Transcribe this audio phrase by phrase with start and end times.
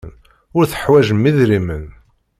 [0.57, 1.85] Ur teḥwajem idrimen.